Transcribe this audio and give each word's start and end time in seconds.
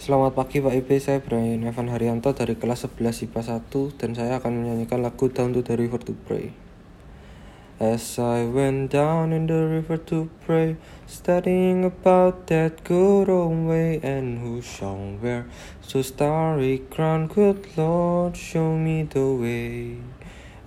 Selamat 0.00 0.32
pagi 0.32 0.64
Pak 0.64 0.72
Ibe, 0.72 0.96
saya 0.96 1.20
Brian 1.20 1.60
Evan 1.60 1.92
Haryanto 1.92 2.32
dari 2.32 2.56
kelas 2.56 2.88
11 2.88 3.28
IPA 3.28 3.60
1 3.68 4.00
dan 4.00 4.16
saya 4.16 4.40
akan 4.40 4.64
menyanyikan 4.64 5.04
lagu 5.04 5.28
Down 5.28 5.52
to 5.52 5.60
the 5.60 5.76
River 5.76 6.00
to 6.00 6.16
Pray. 6.24 6.56
As 7.76 8.16
I 8.16 8.48
went 8.48 8.96
down 8.96 9.36
in 9.36 9.44
the 9.44 9.60
river 9.68 10.00
to 10.08 10.32
pray, 10.48 10.80
studying 11.04 11.84
about 11.84 12.48
that 12.48 12.80
good 12.80 13.28
old 13.28 13.68
way 13.68 14.00
and 14.00 14.40
who 14.40 14.64
shall 14.64 15.20
wear 15.20 15.44
so 15.84 16.00
starry 16.00 16.80
crown, 16.88 17.28
good 17.28 17.60
Lord, 17.76 18.40
show 18.40 18.80
me 18.80 19.04
the 19.04 19.28
way. 19.36 20.00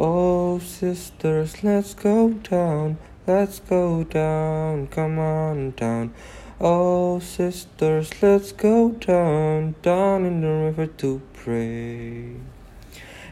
Oh 0.00 0.56
sisters, 0.56 1.60
let's 1.60 1.92
go 1.92 2.32
down, 2.48 2.96
let's 3.28 3.60
go 3.60 4.08
down, 4.08 4.88
come 4.88 5.20
on 5.20 5.76
down. 5.76 6.16
Oh, 6.60 7.20
sisters, 7.20 8.10
let's 8.20 8.50
go 8.50 8.90
down, 8.90 9.76
down 9.80 10.24
in 10.24 10.40
the 10.40 10.48
river 10.48 10.88
to 10.98 11.22
pray. 11.32 12.34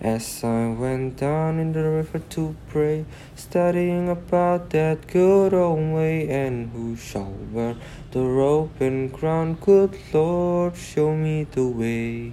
As 0.00 0.42
I 0.42 0.66
went 0.70 1.18
down 1.18 1.60
in 1.60 1.72
the 1.72 1.84
river 1.84 2.18
to 2.18 2.56
pray, 2.68 3.04
studying 3.36 4.08
about 4.08 4.70
that 4.70 5.06
good 5.06 5.54
old 5.54 5.94
way, 5.94 6.28
and 6.28 6.70
who 6.70 6.96
shall 6.96 7.30
wear 7.52 7.76
the 8.10 8.22
rope 8.22 8.80
and 8.80 9.12
crown, 9.12 9.54
good 9.54 9.96
Lord, 10.12 10.74
show 10.76 11.14
me 11.14 11.44
the 11.44 11.68
way. 11.68 12.32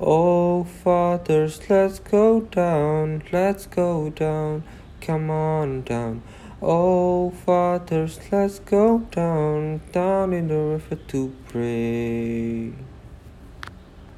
Oh, 0.00 0.64
fathers, 0.64 1.60
let's 1.70 2.00
go 2.00 2.40
down, 2.40 3.22
let's 3.30 3.66
go 3.66 4.10
down, 4.10 4.64
come 5.00 5.30
on 5.30 5.82
down. 5.82 6.22
Oh, 6.60 7.30
fathers, 7.30 8.18
let's 8.32 8.58
go 8.58 8.98
down, 9.12 9.82
down 9.92 10.32
in 10.32 10.48
the 10.48 10.56
river 10.56 10.96
to 10.96 11.32
pray. 11.48 12.13